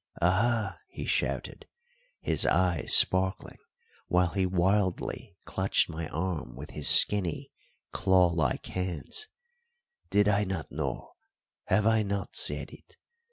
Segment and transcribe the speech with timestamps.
[0.19, 1.67] "Aha!" he shouted,
[2.21, 3.59] his eyes sparkling,
[4.07, 7.51] while he wildly clutched my arm with his skinny,
[7.91, 9.27] claw like hands,
[10.09, 11.13] "did I not know
[11.65, 12.97] have I not said it?